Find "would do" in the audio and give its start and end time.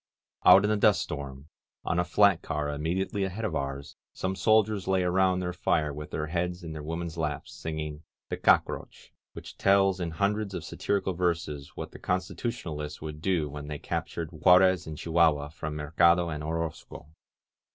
12.99-13.47